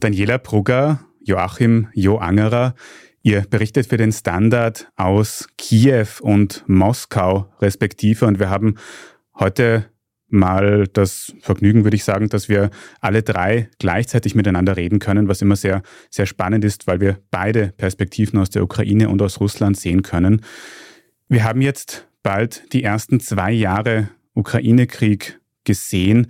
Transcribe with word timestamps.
Daniela 0.00 0.38
Brugger, 0.38 1.00
Joachim 1.20 1.88
Jo 1.92 2.16
Angerer, 2.18 2.74
ihr 3.22 3.42
berichtet 3.42 3.86
für 3.86 3.96
den 3.96 4.12
Standard 4.12 4.90
aus 4.96 5.48
Kiew 5.58 6.06
und 6.20 6.64
Moskau 6.66 7.52
respektive 7.60 8.26
und 8.26 8.38
wir 8.38 8.48
haben 8.48 8.76
heute 9.38 9.86
mal 10.28 10.86
das 10.92 11.34
Vergnügen, 11.40 11.84
würde 11.84 11.96
ich 11.96 12.04
sagen, 12.04 12.28
dass 12.28 12.48
wir 12.48 12.70
alle 13.00 13.22
drei 13.22 13.70
gleichzeitig 13.78 14.34
miteinander 14.34 14.76
reden 14.76 14.98
können, 14.98 15.28
was 15.28 15.42
immer 15.42 15.56
sehr, 15.56 15.82
sehr 16.10 16.26
spannend 16.26 16.64
ist, 16.64 16.86
weil 16.86 17.00
wir 17.00 17.18
beide 17.30 17.72
Perspektiven 17.76 18.38
aus 18.38 18.50
der 18.50 18.62
Ukraine 18.62 19.08
und 19.08 19.20
aus 19.22 19.40
Russland 19.40 19.76
sehen 19.76 20.02
können. 20.02 20.42
Wir 21.28 21.44
haben 21.44 21.60
jetzt 21.60 22.06
bald 22.22 22.72
die 22.72 22.84
ersten 22.84 23.20
zwei 23.20 23.52
Jahre 23.52 24.10
Ukraine-Krieg 24.34 25.40
gesehen. 25.64 26.28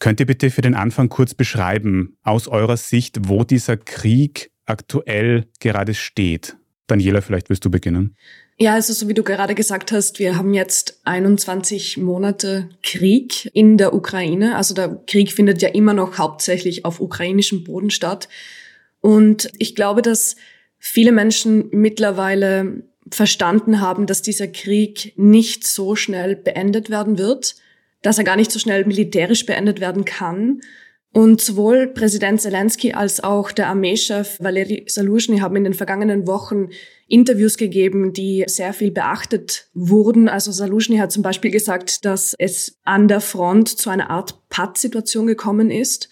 Könnt 0.00 0.18
ihr 0.18 0.26
bitte 0.26 0.50
für 0.50 0.62
den 0.62 0.74
Anfang 0.74 1.10
kurz 1.10 1.34
beschreiben, 1.34 2.16
aus 2.22 2.48
eurer 2.48 2.78
Sicht, 2.78 3.28
wo 3.28 3.44
dieser 3.44 3.76
Krieg 3.76 4.50
aktuell 4.64 5.46
gerade 5.60 5.92
steht? 5.92 6.56
Daniela, 6.86 7.20
vielleicht 7.20 7.50
willst 7.50 7.66
du 7.66 7.70
beginnen. 7.70 8.16
Ja, 8.58 8.74
also 8.74 8.94
so 8.94 9.08
wie 9.08 9.14
du 9.14 9.22
gerade 9.22 9.54
gesagt 9.54 9.92
hast, 9.92 10.18
wir 10.18 10.36
haben 10.36 10.54
jetzt 10.54 11.00
21 11.04 11.98
Monate 11.98 12.70
Krieg 12.82 13.50
in 13.52 13.76
der 13.76 13.94
Ukraine. 13.94 14.56
Also 14.56 14.74
der 14.74 15.02
Krieg 15.06 15.32
findet 15.32 15.60
ja 15.60 15.68
immer 15.68 15.92
noch 15.92 16.16
hauptsächlich 16.16 16.86
auf 16.86 17.00
ukrainischem 17.00 17.62
Boden 17.62 17.90
statt. 17.90 18.28
Und 19.00 19.50
ich 19.58 19.74
glaube, 19.74 20.00
dass 20.00 20.36
viele 20.78 21.12
Menschen 21.12 21.68
mittlerweile 21.72 22.84
verstanden 23.10 23.82
haben, 23.82 24.06
dass 24.06 24.22
dieser 24.22 24.48
Krieg 24.48 25.12
nicht 25.16 25.66
so 25.66 25.94
schnell 25.94 26.36
beendet 26.36 26.88
werden 26.88 27.18
wird 27.18 27.56
dass 28.02 28.18
er 28.18 28.24
gar 28.24 28.36
nicht 28.36 28.50
so 28.50 28.58
schnell 28.58 28.84
militärisch 28.84 29.46
beendet 29.46 29.80
werden 29.80 30.04
kann. 30.04 30.60
Und 31.12 31.40
sowohl 31.40 31.88
Präsident 31.88 32.40
Zelensky 32.40 32.92
als 32.92 33.22
auch 33.22 33.50
der 33.50 33.68
Armeechef 33.68 34.38
Valery 34.38 34.84
Saluzhny 34.86 35.38
haben 35.38 35.56
in 35.56 35.64
den 35.64 35.74
vergangenen 35.74 36.28
Wochen 36.28 36.68
Interviews 37.08 37.56
gegeben, 37.56 38.12
die 38.12 38.44
sehr 38.46 38.72
viel 38.72 38.92
beachtet 38.92 39.68
wurden. 39.74 40.28
Also 40.28 40.52
Saluzhny 40.52 40.98
hat 40.98 41.10
zum 41.10 41.24
Beispiel 41.24 41.50
gesagt, 41.50 42.04
dass 42.04 42.34
es 42.38 42.78
an 42.84 43.08
der 43.08 43.20
Front 43.20 43.68
zu 43.68 43.90
einer 43.90 44.08
Art 44.08 44.48
Pattsituation 44.50 45.26
gekommen 45.26 45.72
ist. 45.72 46.08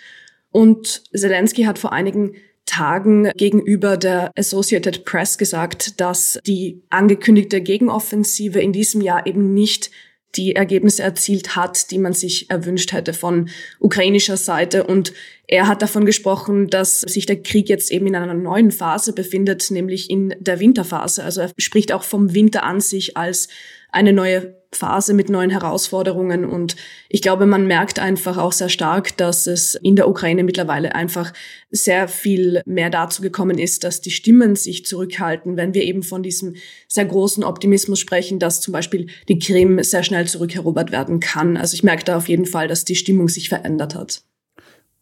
Und 0.51 1.05
Zelensky 1.15 1.63
hat 1.63 1.79
vor 1.79 1.93
einigen 1.93 2.35
Tagen 2.67 3.31
gegenüber 3.37 3.97
der 3.97 4.33
Associated 4.37 5.05
Press 5.05 5.39
gesagt, 5.39 6.01
dass 6.01 6.41
die 6.45 6.83
angekündigte 6.91 7.61
Gegenoffensive 7.61 8.61
in 8.61 8.73
diesem 8.73 9.01
Jahr 9.01 9.27
eben 9.27 9.55
nicht 9.55 9.91
die 10.39 10.55
Ergebnisse 10.55 11.03
erzielt 11.03 11.57
hat, 11.57 11.91
die 11.91 11.99
man 11.99 12.13
sich 12.15 12.49
erwünscht 12.49 12.93
hätte 12.93 13.13
von 13.13 13.51
ukrainischer 13.81 14.37
Seite. 14.37 14.85
Und 14.85 15.13
er 15.51 15.67
hat 15.67 15.81
davon 15.81 16.05
gesprochen, 16.05 16.69
dass 16.69 17.01
sich 17.01 17.25
der 17.25 17.43
Krieg 17.43 17.71
jetzt 17.71 17.91
eben 17.91 18.07
in 18.07 18.15
einer 18.15 18.35
neuen 18.35 18.71
Phase 18.71 19.15
befindet, 19.15 19.71
nämlich 19.71 20.11
in 20.11 20.35
der 20.39 20.61
Winterphase. 20.61 21.25
Also 21.25 21.41
er 21.41 21.51
spricht 21.57 21.91
auch 21.91 22.03
vom 22.03 22.35
Winter 22.35 22.65
an 22.65 22.83
sich 22.83 23.17
als 23.17 23.49
eine 23.91 24.13
neue 24.13 24.59
Phase 24.73 25.15
mit 25.15 25.31
neuen 25.31 25.49
Herausforderungen. 25.49 26.45
Und 26.45 26.77
ich 27.09 27.23
glaube, 27.23 27.47
man 27.47 27.67
merkt 27.67 27.99
einfach 27.99 28.37
auch 28.37 28.53
sehr 28.53 28.69
stark, 28.69 29.17
dass 29.17 29.47
es 29.47 29.75
in 29.75 29.97
der 29.97 30.11
Ukraine 30.11 30.45
mittlerweile 30.45 30.95
einfach 30.95 31.33
sehr 31.71 32.09
viel 32.09 32.61
mehr 32.67 32.91
dazu 32.91 33.23
gekommen 33.23 33.59
ist, 33.59 33.85
dass 33.85 34.03
die 34.03 34.11
Stimmen 34.11 34.55
sich 34.55 34.85
zurückhalten, 34.85 35.57
wenn 35.57 35.73
wir 35.73 35.85
eben 35.85 36.03
von 36.03 36.23
diesem 36.23 36.57
sehr 36.87 37.07
großen 37.07 37.43
Optimismus 37.43 37.99
sprechen, 37.99 38.39
dass 38.39 38.61
zum 38.61 38.73
Beispiel 38.73 39.07
die 39.31 39.39
Krim 39.39 39.83
sehr 39.83 40.03
schnell 40.03 40.29
zurückerobert 40.29 40.93
werden 40.93 41.21
kann. 41.21 41.57
Also 41.57 41.73
ich 41.73 41.83
merke 41.83 42.05
da 42.05 42.19
auf 42.19 42.29
jeden 42.29 42.45
Fall, 42.45 42.69
dass 42.69 42.85
die 42.85 42.97
Stimmung 42.97 43.29
sich 43.31 43.49
verändert 43.49 43.95
hat. 43.95 44.28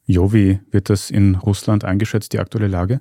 Jo, 0.06 0.32
wie 0.32 0.60
wird 0.70 0.88
das 0.88 1.10
in 1.10 1.34
Russland 1.34 1.84
eingeschätzt, 1.84 2.32
die 2.32 2.38
aktuelle 2.38 2.68
Lage? 2.68 3.00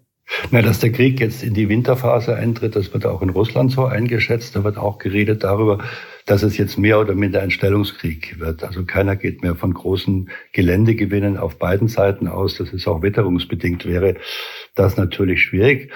Na, 0.50 0.64
dass 0.64 0.80
der 0.80 0.92
Krieg 0.92 1.20
jetzt 1.20 1.44
in 1.44 1.54
die 1.54 1.70
Winterphase 1.70 2.36
eintritt, 2.36 2.76
das 2.76 2.92
wird 2.94 3.06
auch 3.06 3.22
in 3.22 3.30
Russland 3.30 3.72
so 3.72 3.86
eingeschätzt. 3.86 4.56
Da 4.56 4.64
wird 4.64 4.78
auch 4.78 4.98
geredet 4.98 5.44
darüber, 5.44 5.84
dass 6.26 6.42
es 6.42 6.58
jetzt 6.58 6.80
mehr 6.80 7.00
oder 7.00 7.14
minder 7.14 7.44
ein 7.44 7.52
Stellungskrieg 7.52 8.40
wird. 8.40 8.64
Also 8.64 8.86
keiner 8.86 9.16
geht 9.16 9.44
mehr 9.44 9.54
von 9.54 9.76
großen 9.76 10.32
Geländegewinnen 10.52 11.38
auf 11.38 11.60
beiden 11.60 11.88
Seiten 11.88 12.28
aus. 12.28 12.58
Das 12.58 12.74
ist 12.74 12.88
auch 12.88 13.04
witterungsbedingt 13.04 13.86
wäre 13.86 14.16
das 14.74 14.98
natürlich 14.98 15.44
schwierig. 15.44 15.92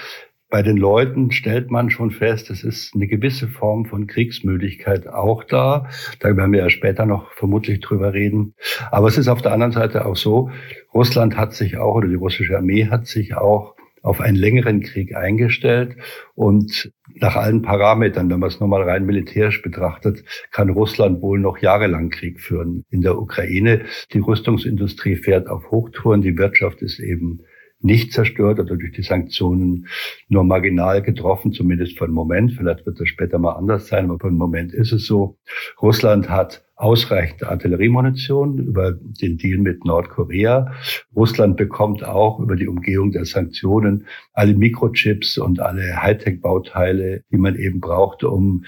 Bei 0.51 0.63
den 0.63 0.77
Leuten 0.77 1.31
stellt 1.31 1.69
man 1.69 1.91
schon 1.91 2.09
fest, 2.09 2.49
es 2.49 2.63
ist 2.63 2.95
eine 2.95 3.05
gewisse 3.05 3.47
Form 3.47 3.85
von 3.85 4.07
Kriegsmüdigkeit 4.07 5.07
auch 5.07 5.43
da. 5.43 5.87
Da 6.19 6.35
werden 6.35 6.51
wir 6.51 6.61
ja 6.61 6.69
später 6.71 7.05
noch 7.05 7.31
vermutlich 7.33 7.81
drüber 7.81 8.13
reden. 8.13 8.55
Aber 8.89 9.07
es 9.07 9.19
ist 9.19 9.27
auf 9.27 9.43
der 9.43 9.51
anderen 9.51 9.73
Seite 9.73 10.07
auch 10.07 10.15
so, 10.15 10.49
Russland 10.91 11.37
hat 11.37 11.53
sich 11.53 11.77
auch, 11.77 11.93
oder 11.93 12.07
die 12.07 12.15
russische 12.15 12.57
Armee 12.57 12.87
hat 12.87 13.05
sich 13.05 13.35
auch 13.35 13.75
auf 14.01 14.21
einen 14.21 14.37
längeren 14.37 14.81
Krieg 14.81 15.15
eingestellt 15.15 15.97
und 16.33 16.91
nach 17.16 17.35
allen 17.35 17.61
Parametern, 17.61 18.29
wenn 18.29 18.39
man 18.39 18.49
es 18.49 18.59
nur 18.59 18.69
mal 18.69 18.81
rein 18.81 19.05
militärisch 19.05 19.61
betrachtet, 19.61 20.23
kann 20.51 20.69
Russland 20.69 21.21
wohl 21.21 21.39
noch 21.39 21.57
jahrelang 21.59 22.09
Krieg 22.09 22.39
führen 22.39 22.85
in 22.89 23.01
der 23.01 23.19
Ukraine. 23.19 23.81
Die 24.13 24.19
Rüstungsindustrie 24.19 25.16
fährt 25.16 25.47
auf 25.47 25.69
Hochtouren, 25.69 26.21
die 26.21 26.37
Wirtschaft 26.37 26.81
ist 26.81 26.99
eben 26.99 27.41
nicht 27.81 28.12
zerstört 28.12 28.59
oder 28.59 28.75
durch 28.75 28.91
die 28.91 29.03
Sanktionen 29.03 29.88
nur 30.28 30.44
marginal 30.44 31.01
getroffen, 31.01 31.53
zumindest 31.53 31.97
für 31.97 32.06
einen 32.06 32.13
Moment. 32.13 32.53
Vielleicht 32.53 32.85
wird 32.85 33.00
das 33.00 33.07
später 33.07 33.40
mal 33.40 33.53
anders 33.53 33.88
sein, 33.88 34.06
aber 34.06 34.19
für 34.19 34.28
einen 34.28 34.38
Moment 34.38 34.73
ist 34.73 34.91
es 34.91 35.06
so. 35.06 35.38
Russland 35.81 36.29
hat 36.29 36.66
ausreichend 36.75 37.44
Artilleriemunition 37.44 38.57
über 38.57 38.94
den 38.94 39.38
Deal 39.38 39.59
mit 39.59 39.84
Nordkorea. 39.84 40.73
Russland 41.16 41.57
bekommt 41.57 42.06
auch 42.06 42.40
über 42.40 42.56
die 42.56 42.67
Umgehung 42.67 43.12
der 43.12 43.25
Sanktionen 43.25 44.06
alle 44.34 44.53
Mikrochips 44.56 45.38
und 45.38 45.59
alle 45.59 46.01
Hightech-Bauteile, 46.01 47.23
die 47.31 47.38
man 47.38 47.56
eben 47.56 47.81
braucht, 47.81 48.23
um 48.23 48.63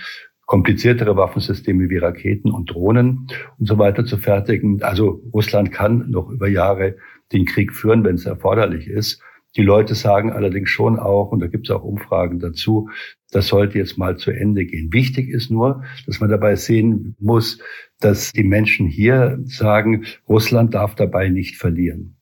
kompliziertere 0.51 1.15
Waffensysteme 1.15 1.89
wie 1.89 1.95
Raketen 1.95 2.51
und 2.51 2.71
Drohnen 2.71 3.25
und 3.57 3.67
so 3.69 3.77
weiter 3.77 4.03
zu 4.03 4.17
fertigen. 4.17 4.83
Also 4.83 5.23
Russland 5.33 5.71
kann 5.71 6.11
noch 6.11 6.29
über 6.29 6.49
Jahre 6.49 6.97
den 7.31 7.45
Krieg 7.45 7.73
führen, 7.73 8.03
wenn 8.03 8.15
es 8.15 8.25
erforderlich 8.25 8.87
ist. 8.87 9.21
Die 9.55 9.61
Leute 9.61 9.95
sagen 9.95 10.29
allerdings 10.29 10.69
schon 10.69 10.99
auch, 10.99 11.31
und 11.31 11.39
da 11.39 11.47
gibt 11.47 11.69
es 11.69 11.73
auch 11.73 11.85
Umfragen 11.85 12.39
dazu, 12.39 12.89
das 13.31 13.47
sollte 13.47 13.77
jetzt 13.77 13.97
mal 13.97 14.17
zu 14.17 14.31
Ende 14.31 14.65
gehen. 14.65 14.91
Wichtig 14.91 15.29
ist 15.29 15.51
nur, 15.51 15.85
dass 16.05 16.19
man 16.19 16.29
dabei 16.29 16.57
sehen 16.57 17.15
muss, 17.17 17.59
dass 18.01 18.33
die 18.33 18.43
Menschen 18.43 18.87
hier 18.87 19.39
sagen, 19.45 20.03
Russland 20.27 20.73
darf 20.73 20.95
dabei 20.95 21.29
nicht 21.29 21.55
verlieren. 21.55 22.17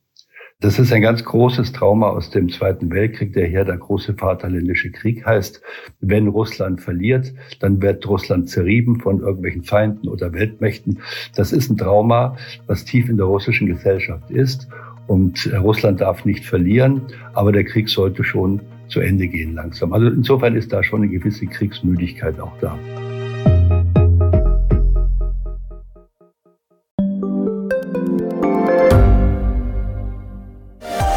Das 0.62 0.78
ist 0.78 0.92
ein 0.92 1.00
ganz 1.00 1.24
großes 1.24 1.72
Trauma 1.72 2.10
aus 2.10 2.28
dem 2.28 2.50
Zweiten 2.50 2.90
Weltkrieg, 2.90 3.32
der 3.32 3.46
hier 3.46 3.64
der 3.64 3.78
große 3.78 4.12
Vaterländische 4.12 4.90
Krieg 4.90 5.24
heißt. 5.24 5.62
Wenn 6.02 6.28
Russland 6.28 6.82
verliert, 6.82 7.32
dann 7.60 7.80
wird 7.80 8.06
Russland 8.06 8.50
zerrieben 8.50 9.00
von 9.00 9.20
irgendwelchen 9.20 9.62
Feinden 9.62 10.06
oder 10.06 10.34
Weltmächten. 10.34 10.98
Das 11.34 11.52
ist 11.52 11.70
ein 11.70 11.78
Trauma, 11.78 12.36
was 12.66 12.84
tief 12.84 13.08
in 13.08 13.16
der 13.16 13.24
russischen 13.24 13.68
Gesellschaft 13.68 14.30
ist. 14.30 14.68
Und 15.06 15.50
Russland 15.62 16.02
darf 16.02 16.26
nicht 16.26 16.44
verlieren, 16.44 17.00
aber 17.32 17.52
der 17.52 17.64
Krieg 17.64 17.88
sollte 17.88 18.22
schon 18.22 18.60
zu 18.88 19.00
Ende 19.00 19.28
gehen 19.28 19.54
langsam. 19.54 19.94
Also 19.94 20.08
insofern 20.08 20.56
ist 20.56 20.74
da 20.74 20.82
schon 20.82 21.02
eine 21.02 21.10
gewisse 21.10 21.46
Kriegsmüdigkeit 21.46 22.38
auch 22.38 22.52
da. 22.60 22.78